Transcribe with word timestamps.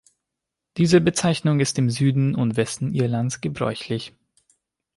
Diese 0.77 0.99
Bezeichnung 0.99 1.59
ist 1.59 1.77
im 1.77 1.91
Süden 1.91 2.33
und 2.33 2.57
Westen 2.57 2.91
Irlands 2.91 3.39
gebräuchlich. 3.39 4.15